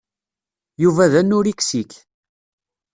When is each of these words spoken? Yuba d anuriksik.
Yuba 0.83 1.05
d 1.11 1.13
anuriksik. 1.19 1.91